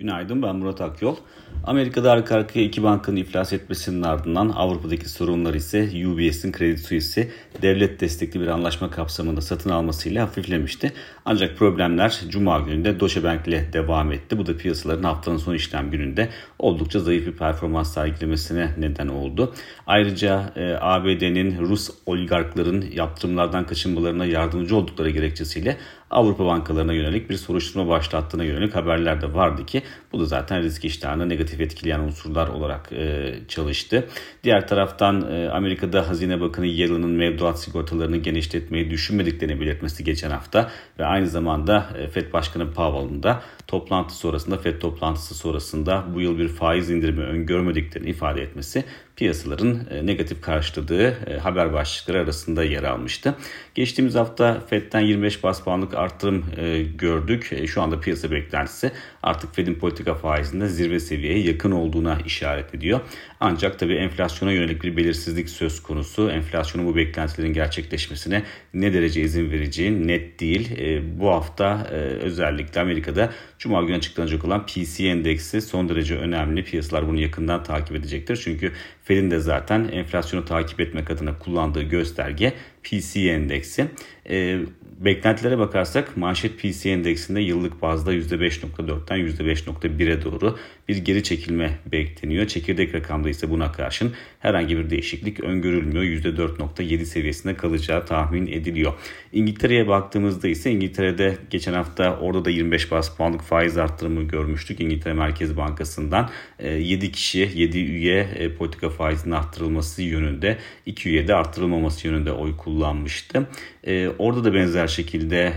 Günaydın 0.00 0.42
ben 0.42 0.56
Murat 0.56 0.80
Akyol. 0.80 1.16
Amerika'da 1.64 2.12
arka 2.12 2.36
arkaya 2.36 2.64
iki 2.64 2.82
bankanın 2.82 3.16
iflas 3.16 3.52
etmesinin 3.52 4.02
ardından 4.02 4.48
Avrupa'daki 4.48 5.08
sorunlar 5.08 5.54
ise 5.54 5.82
UBS'in 5.82 6.52
Credit 6.52 6.80
Suisse'i 6.80 7.30
devlet 7.62 8.00
destekli 8.00 8.40
bir 8.40 8.46
anlaşma 8.46 8.90
kapsamında 8.90 9.40
satın 9.40 9.70
almasıyla 9.70 10.22
hafiflemişti. 10.22 10.92
Ancak 11.24 11.56
problemler 11.56 12.20
Cuma 12.28 12.58
gününde 12.58 13.00
Deutsche 13.00 13.24
Bank 13.24 13.48
ile 13.48 13.72
devam 13.72 14.12
etti. 14.12 14.38
Bu 14.38 14.46
da 14.46 14.56
piyasaların 14.56 15.02
haftanın 15.02 15.36
son 15.36 15.54
işlem 15.54 15.90
gününde 15.90 16.28
oldukça 16.58 17.00
zayıf 17.00 17.26
bir 17.26 17.36
performans 17.36 17.94
sergilemesine 17.94 18.70
neden 18.78 19.08
oldu. 19.08 19.54
Ayrıca 19.86 20.52
e, 20.56 20.76
ABD'nin 20.80 21.60
Rus 21.60 21.90
oligarkların 22.06 22.84
yaptırımlardan 22.94 23.66
kaçınmalarına 23.66 24.26
yardımcı 24.26 24.76
oldukları 24.76 25.10
gerekçesiyle 25.10 25.76
Avrupa 26.10 26.46
bankalarına 26.46 26.92
yönelik 26.92 27.30
bir 27.30 27.36
soruşturma 27.36 27.88
başlattığına 27.88 28.44
yönelik 28.44 28.74
haberler 28.74 29.22
de 29.22 29.34
vardı 29.34 29.66
ki 29.66 29.82
bu 30.12 30.20
da 30.20 30.24
zaten 30.24 30.62
risk 30.62 30.84
iştahını 30.84 31.28
negatif 31.28 31.60
etkileyen 31.60 32.00
unsurlar 32.00 32.48
olarak 32.48 32.92
e, 32.92 33.34
çalıştı. 33.48 34.08
Diğer 34.44 34.68
taraftan 34.68 35.32
e, 35.32 35.48
Amerika'da 35.48 36.08
Hazine 36.08 36.40
Bakanı 36.40 36.66
Yellen'ın 36.66 37.10
mevduat 37.10 37.60
sigortalarını 37.60 38.16
genişletmeyi 38.16 38.90
düşünmediklerini 38.90 39.60
belirtmesi 39.60 40.04
geçen 40.04 40.30
hafta 40.30 40.70
ve 40.98 41.04
aynı 41.04 41.26
zamanda 41.28 41.86
e, 41.98 42.08
FED 42.08 42.32
Başkanı 42.32 42.72
Powell'ın 42.72 43.22
da 43.22 43.42
toplantı 43.66 44.14
sonrasında 44.14 44.58
FED 44.58 44.80
toplantısı 44.80 45.34
sonrasında 45.34 46.04
bu 46.14 46.20
yıl 46.20 46.38
bir 46.38 46.48
faiz 46.48 46.90
indirimi 46.90 47.22
öngörmediklerini 47.22 48.10
ifade 48.10 48.42
etmesi 48.42 48.84
piyasaların 49.20 49.80
e, 49.90 50.06
negatif 50.06 50.42
karşıladığı 50.42 51.30
e, 51.30 51.38
haber 51.38 51.72
başlıkları 51.72 52.20
arasında 52.20 52.64
yer 52.64 52.82
almıştı. 52.82 53.34
Geçtiğimiz 53.74 54.14
hafta 54.14 54.60
Fed'den 54.60 55.00
25 55.00 55.42
bas 55.44 55.64
puanlık 55.64 55.94
arttırım 56.00 56.44
e, 56.56 56.82
gördük. 56.82 57.66
Şu 57.66 57.82
anda 57.82 58.00
piyasa 58.00 58.30
beklentisi 58.30 58.92
artık 59.22 59.54
Fed'in 59.54 59.74
politika 59.74 60.14
faizinde 60.14 60.68
zirve 60.68 61.00
seviyeye 61.00 61.38
yakın 61.38 61.70
olduğuna 61.70 62.18
işaret 62.26 62.74
ediyor. 62.74 63.00
Ancak 63.40 63.78
tabii 63.78 63.94
enflasyona 63.94 64.52
yönelik 64.52 64.82
bir 64.82 64.96
belirsizlik 64.96 65.50
söz 65.50 65.82
konusu. 65.82 66.30
Enflasyonun 66.30 66.86
bu 66.86 66.96
beklentilerin 66.96 67.52
gerçekleşmesine 67.52 68.42
ne 68.74 68.94
derece 68.94 69.20
izin 69.20 69.50
vereceği 69.50 70.06
net 70.06 70.40
değil. 70.40 70.70
Bu 71.18 71.30
hafta 71.30 71.84
özellikle 72.20 72.80
Amerika'da 72.80 73.30
Cuma 73.60 73.82
günü 73.82 73.96
açıklanacak 73.96 74.44
olan 74.44 74.66
PC 74.66 75.06
endeksi 75.06 75.60
son 75.60 75.88
derece 75.88 76.16
önemli. 76.16 76.64
Piyasalar 76.64 77.08
bunu 77.08 77.20
yakından 77.20 77.62
takip 77.62 77.96
edecektir. 77.96 78.40
Çünkü 78.44 78.72
Fed'in 79.04 79.30
de 79.30 79.40
zaten 79.40 79.88
enflasyonu 79.92 80.44
takip 80.44 80.80
etmek 80.80 81.10
adına 81.10 81.38
kullandığı 81.38 81.82
gösterge 81.82 82.52
PC 82.82 83.20
endeksi. 83.20 83.86
E, 84.30 84.58
beklentilere 85.00 85.58
bakarsak 85.58 86.16
manşet 86.16 86.58
PC 86.58 86.90
endeksinde 86.90 87.40
yıllık 87.40 87.82
bazda 87.82 88.14
%5.4'ten 88.14 89.18
%5.1'e 89.18 90.24
doğru 90.24 90.58
bir 90.88 90.96
geri 90.96 91.22
çekilme 91.22 91.78
bekleniyor. 91.92 92.46
Çekirdek 92.46 92.94
rakamda 92.94 93.28
ise 93.28 93.50
buna 93.50 93.72
karşın 93.72 94.12
herhangi 94.38 94.78
bir 94.78 94.90
değişiklik 94.90 95.40
öngörülmüyor. 95.40 96.04
%4.7 96.04 97.04
seviyesinde 97.04 97.54
kalacağı 97.54 98.06
tahmin 98.06 98.46
ediliyor. 98.46 98.92
İngiltere'ye 99.32 99.88
baktığımızda 99.88 100.48
ise 100.48 100.70
İngiltere'de 100.70 101.36
geçen 101.50 101.72
hafta 101.72 102.16
orada 102.16 102.44
da 102.44 102.50
25 102.50 102.90
bas 102.90 103.16
puanlık 103.16 103.42
faiz 103.42 103.78
arttırımı 103.78 104.22
görmüştük. 104.22 104.80
İngiltere 104.80 105.14
Merkez 105.14 105.56
Bankası'ndan 105.56 106.30
7 106.62 107.06
e, 107.06 107.10
kişi 107.10 107.50
7 107.54 107.78
üye 107.78 108.20
e, 108.20 108.54
politika 108.54 108.90
faizinin 108.90 109.34
arttırılması 109.34 110.02
yönünde 110.02 110.58
2 110.86 111.08
üye 111.08 111.28
de 111.28 111.34
arttırılmaması 111.34 112.06
yönünde 112.06 112.32
oy 112.32 112.56
kullanmıştı. 112.56 113.46
E, 113.84 114.08
orada 114.08 114.44
da 114.44 114.54
benzer 114.54 114.89
şekilde 114.90 115.52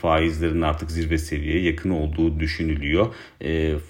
faizlerin 0.00 0.62
artık 0.62 0.90
zirve 0.90 1.18
seviyeye 1.18 1.62
yakın 1.62 1.90
olduğu 1.90 2.40
düşünülüyor. 2.40 3.14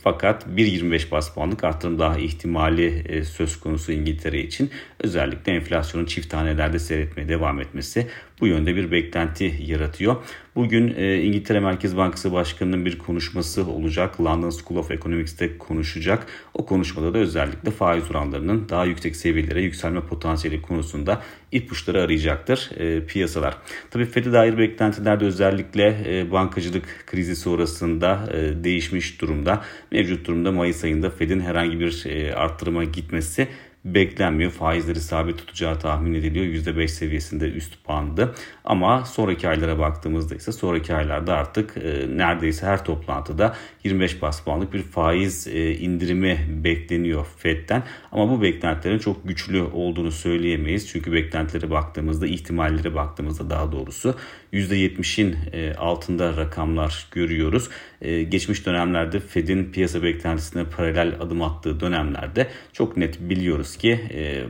Fakat 0.03 0.47
1.25 0.47 1.11
bas 1.11 1.35
puanlık 1.35 1.65
arttırım 1.65 1.99
daha 1.99 2.19
ihtimali 2.19 3.25
söz 3.25 3.61
konusu 3.61 3.93
İngiltere 3.93 4.41
için. 4.41 4.71
Özellikle 5.01 5.53
enflasyonun 5.53 6.07
çift 6.07 6.31
tanelerde 6.31 6.79
seyretmeye 6.79 7.29
devam 7.29 7.61
etmesi 7.61 8.07
bu 8.41 8.47
yönde 8.47 8.77
bir 8.77 8.91
beklenti 8.91 9.55
yaratıyor. 9.67 10.17
Bugün 10.55 10.95
e, 10.97 11.23
İngiltere 11.23 11.61
Merkez 11.61 11.97
Bankası 11.97 12.33
Başkanı'nın 12.33 12.87
bir 12.87 12.99
konuşması 12.99 13.67
olacak. 13.67 14.21
London 14.21 14.51
School 14.51 14.79
of 14.79 14.91
Economics'te 14.91 15.59
konuşacak. 15.59 16.27
O 16.55 16.67
konuşmada 16.67 17.15
da 17.15 17.19
özellikle 17.19 17.71
faiz 17.71 18.11
oranlarının 18.11 18.69
daha 18.69 18.85
yüksek 18.85 19.17
seviyelere 19.17 19.63
yükselme 19.63 20.01
potansiyeli 20.01 20.63
konusunda 20.63 21.23
ipuçları 21.53 22.03
arayacaktır 22.03 22.71
e, 22.77 23.07
piyasalar. 23.07 23.57
Tabii 23.91 24.05
FED'e 24.05 24.33
dair 24.33 24.59
beklentilerde 24.59 25.25
özellikle 25.25 25.97
e, 26.07 26.33
bankacılık 26.33 27.05
krizi 27.07 27.37
sonrasında 27.37 28.29
e, 28.33 28.65
değişmiş 28.65 29.21
durumda. 29.21 29.65
Mevcut 29.93 30.27
durumda 30.27 30.53
Mayıs 30.53 30.85
ayında 30.85 31.11
FED'in 31.11 31.41
herhangi 31.41 31.81
bir 31.81 32.05
e, 32.07 32.35
arttırıma 32.35 32.85
gitmesi 32.85 33.49
beklenmiyor. 33.85 34.51
Faizleri 34.51 35.01
sabit 35.01 35.39
tutacağı 35.39 35.79
tahmin 35.79 36.15
ediliyor. 36.15 36.47
%5 36.47 36.89
seviyesinde 36.89 37.51
üst 37.51 37.89
bandı. 37.89 38.35
Ama 38.65 39.05
sonraki 39.05 39.49
aylara 39.49 39.79
baktığımızda 39.79 40.35
ise 40.35 40.53
sonraki 40.53 40.95
aylarda 40.95 41.35
artık 41.35 41.77
e, 41.77 42.07
neredeyse 42.17 42.67
her 42.67 42.85
toplantıda 42.85 43.57
25 43.85 44.23
bas 44.23 44.45
puanlık 44.45 44.73
bir 44.73 44.83
faiz 44.83 45.47
e, 45.47 45.75
indirimi 45.75 46.39
bekleniyor 46.65 47.27
FED'den. 47.37 47.83
Ama 48.13 48.31
bu 48.31 48.43
beklentilerin 48.43 48.99
çok 48.99 49.29
güçlü 49.29 49.63
olduğunu 49.63 50.13
söyleyemeyiz. 50.13 50.89
Çünkü 50.89 51.13
beklentilere 51.13 51.71
baktığımızda, 51.71 52.27
ihtimallere 52.27 52.95
baktığımızda 52.95 53.51
daha 53.51 53.73
doğrusu 53.73 54.15
%70'in 54.53 55.37
e, 55.53 55.75
altında 55.75 56.37
rakamlar 56.37 57.07
görüyoruz. 57.11 57.69
E, 58.03 58.23
geçmiş 58.23 58.67
dönemlerde 58.67 59.21
Fed'in 59.21 59.73
piyasa 59.73 60.03
beklentisine 60.03 60.65
paralel 60.65 61.15
adım 61.21 61.43
attığı 61.43 61.81
dönemlerde 61.81 62.49
çok 62.73 62.97
net 62.97 63.21
biliyoruz 63.21 63.70
ki 63.77 64.01
e, 64.15 64.45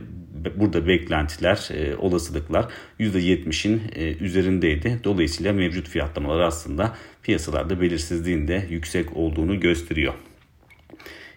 burada 0.55 0.87
beklentiler, 0.87 1.69
olasılıklar 1.97 2.71
%70'in 2.99 3.81
üzerindeydi. 4.19 4.99
Dolayısıyla 5.03 5.53
mevcut 5.53 5.89
fiyatlamalar 5.89 6.39
aslında 6.39 6.95
piyasalarda 7.23 7.81
belirsizliğin 7.81 8.47
de 8.47 8.67
yüksek 8.69 9.17
olduğunu 9.17 9.59
gösteriyor. 9.59 10.13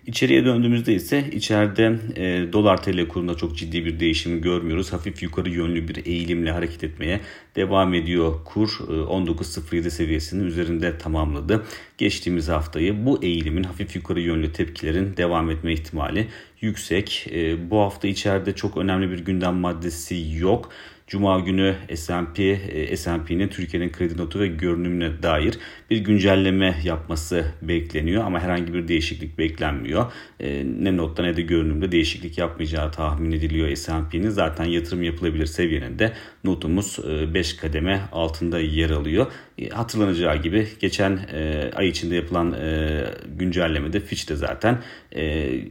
İçeriye 0.06 0.44
döndüğümüzde 0.44 0.94
ise 0.94 1.31
içeride 1.32 1.98
e, 2.16 2.53
dolar 2.53 2.82
tl 2.82 3.09
kurunda 3.09 3.34
çok 3.34 3.56
ciddi 3.56 3.84
bir 3.84 4.00
değişim 4.00 4.41
görmüyoruz. 4.41 4.92
Hafif 4.92 5.22
yukarı 5.22 5.50
yönlü 5.50 5.88
bir 5.88 6.06
eğilimle 6.06 6.50
hareket 6.50 6.84
etmeye 6.84 7.20
devam 7.56 7.94
ediyor. 7.94 8.34
Kur 8.44 8.69
e, 8.88 8.93
19.07 8.93 9.91
seviyesinin 9.91 10.44
üzerinde 10.44 10.98
tamamladı. 10.98 11.64
Geçtiğimiz 11.98 12.48
haftayı 12.48 13.06
bu 13.06 13.22
eğilimin 13.22 13.62
hafif 13.62 13.97
yukarı 13.97 14.20
yönlü 14.20 14.53
tepkilerin 14.53 15.16
devam 15.16 15.50
etme 15.50 15.72
ihtimali 15.72 16.26
yüksek. 16.60 17.26
E, 17.32 17.70
bu 17.70 17.78
hafta 17.78 18.09
içeride 18.09 18.54
çok 18.54 18.76
önemli 18.76 19.10
bir 19.10 19.19
gündem 19.19 19.54
maddesi 19.54 20.26
yok. 20.38 20.70
Cuma 21.06 21.41
günü 21.41 21.75
S&P, 21.94 22.42
e, 22.42 22.97
S&P'nin 22.97 23.48
Türkiye'nin 23.48 23.92
kredi 23.92 24.19
notu 24.19 24.41
ve 24.41 24.47
görünümüne 24.47 25.22
dair 25.22 25.59
bir 25.91 25.98
güncelleme 25.98 26.76
yapması 26.84 27.44
bekleniyor 27.62 28.25
ama 28.25 28.41
herhangi 28.41 28.75
bir 28.75 28.88
değişiklik 28.88 29.38
beklenmiyor. 29.38 30.12
E, 30.41 30.64
ne 30.78 30.97
notta 30.97 31.22
ne 31.22 31.37
de 31.37 31.43
görünümde 31.43 31.93
değişiklik 31.93 32.38
yapmayacağı 32.38 32.93
tahmin 32.93 33.32
ediliyor 33.32 33.76
S&P'nin. 33.76 34.31
Zaten 34.31 34.64
yatırım 34.64 35.03
yapılabilir 35.03 35.47
seviyenin 35.47 35.98
de 35.98 36.12
notumuz 36.44 36.99
5 37.34 37.55
e, 37.55 37.56
kademe 37.56 38.00
altında 38.12 38.60
yer 38.60 38.91
alıyor. 38.91 39.27
Hatırlanacağı 39.72 40.43
gibi 40.43 40.69
geçen 40.81 41.19
ay 41.77 41.88
içinde 41.88 42.15
yapılan 42.15 42.56
güncellemede 43.38 44.00
Fitch 44.00 44.28
de 44.28 44.37
zaten 44.37 44.82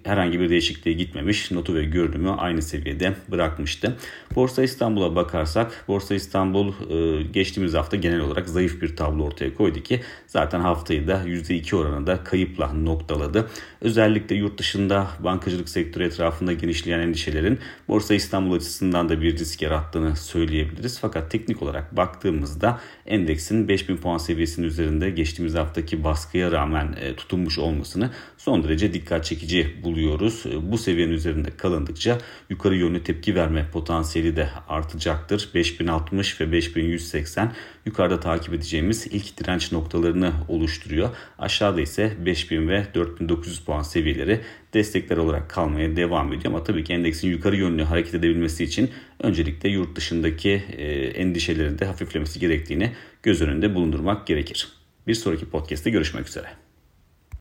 herhangi 0.03 0.39
bir 0.39 0.49
değişikliğe 0.49 0.95
gitmemiş. 0.95 1.51
Notu 1.51 1.75
ve 1.75 1.83
görünümü 1.83 2.29
aynı 2.29 2.61
seviyede 2.61 3.13
bırakmıştı. 3.31 3.97
Borsa 4.35 4.63
İstanbul'a 4.63 5.15
bakarsak 5.15 5.85
Borsa 5.87 6.15
İstanbul 6.15 6.73
e, 6.89 7.23
geçtiğimiz 7.23 7.73
hafta 7.73 7.97
genel 7.97 8.19
olarak 8.19 8.49
zayıf 8.49 8.81
bir 8.81 8.95
tablo 8.95 9.23
ortaya 9.23 9.53
koydu 9.53 9.79
ki 9.83 10.01
zaten 10.27 10.59
haftayı 10.59 11.07
da 11.07 11.23
%2 11.23 11.75
oranında 11.75 12.23
kayıpla 12.23 12.73
noktaladı. 12.73 13.49
Özellikle 13.81 14.35
yurt 14.35 14.57
dışında 14.57 15.07
bankacılık 15.19 15.69
sektörü 15.69 16.03
etrafında 16.03 16.53
genişleyen 16.53 16.99
endişelerin 16.99 17.59
Borsa 17.87 18.13
İstanbul 18.13 18.55
açısından 18.55 19.09
da 19.09 19.21
bir 19.21 19.37
risk 19.37 19.61
yarattığını 19.61 20.15
söyleyebiliriz. 20.15 20.62
Fakat 21.01 21.31
teknik 21.31 21.61
olarak 21.61 21.97
baktığımızda 21.97 22.79
endeksin 23.05 23.67
5000 23.67 23.97
puan 23.97 24.17
seviyesinin 24.17 24.67
üzerinde 24.67 25.09
geçtiğimiz 25.09 25.55
haftaki 25.55 26.03
baskıya 26.03 26.51
rağmen 26.51 26.95
e, 27.01 27.15
tutunmuş 27.15 27.59
olmasını 27.59 28.09
son 28.37 28.63
derece 28.63 28.93
dikkat 28.93 29.25
çekici 29.25 29.83
buluyoruz. 29.83 30.45
E, 30.45 30.71
bu 30.71 30.77
seviyenin 30.77 31.13
üzerinde 31.13 31.49
kalındıkça 31.57 32.17
yukarı 32.49 32.75
yönlü 32.75 33.03
tepki 33.03 33.35
verme 33.35 33.69
potansiyeli 33.71 34.35
de 34.35 34.49
artacak 34.67 35.03
olacaktır. 35.03 35.49
5060 35.53 36.41
ve 36.41 36.51
5180 36.51 37.53
yukarıda 37.85 38.19
takip 38.19 38.53
edeceğimiz 38.53 39.07
ilk 39.07 39.37
direnç 39.37 39.71
noktalarını 39.71 40.33
oluşturuyor. 40.47 41.09
Aşağıda 41.39 41.81
ise 41.81 42.13
5000 42.25 42.67
ve 42.67 42.87
4900 42.95 43.59
puan 43.59 43.81
seviyeleri 43.81 44.41
destekler 44.73 45.17
olarak 45.17 45.49
kalmaya 45.49 45.95
devam 45.95 46.33
ediyor. 46.33 46.53
Ama 46.53 46.63
tabii 46.63 46.83
ki 46.83 46.93
endeksin 46.93 47.27
yukarı 47.27 47.55
yönlü 47.55 47.83
hareket 47.83 48.15
edebilmesi 48.15 48.63
için 48.63 48.91
öncelikle 49.19 49.69
yurt 49.69 49.95
dışındaki 49.95 50.63
e, 50.77 50.85
endişelerin 51.05 51.79
de 51.79 51.85
hafiflemesi 51.85 52.39
gerektiğini 52.39 52.91
göz 53.23 53.41
önünde 53.41 53.75
bulundurmak 53.75 54.27
gerekir. 54.27 54.67
Bir 55.07 55.13
sonraki 55.13 55.45
podcast'te 55.45 55.89
görüşmek 55.89 56.27
üzere. 56.27 56.62